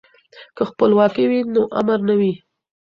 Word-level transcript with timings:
که 0.55 0.63
خپلواکي 0.69 1.23
وي 1.29 1.39
نو 1.53 1.61
امر 1.79 1.99
نه 2.07 2.13
وي. 2.19 2.33